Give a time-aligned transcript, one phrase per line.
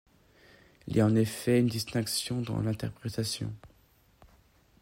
[0.87, 3.53] Il y a en effet ici une distinction dans l'interprétation.